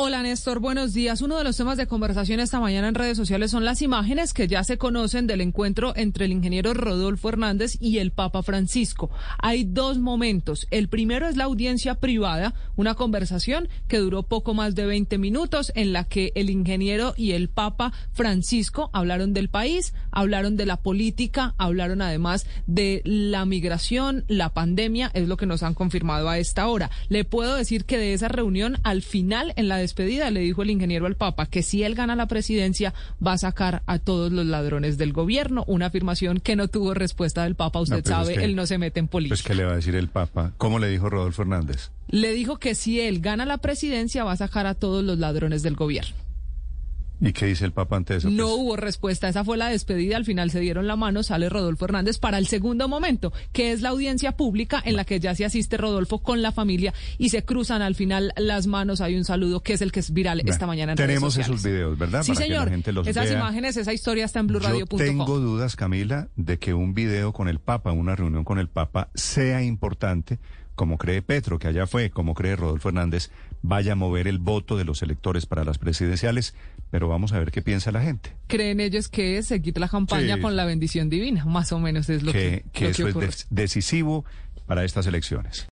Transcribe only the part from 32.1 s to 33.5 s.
la presidencia va a